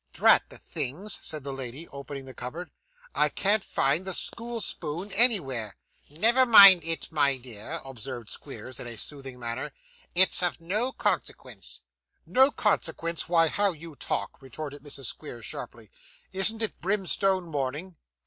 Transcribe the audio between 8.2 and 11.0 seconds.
Squeers in a soothing manner; 'it's of no